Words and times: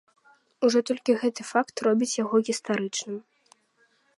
Ужо 0.67 0.79
толькі 0.89 1.15
гэты 1.23 1.41
факт 1.51 1.75
робіць 1.89 2.11
яго 2.23 2.35
гістарычным. 2.49 3.15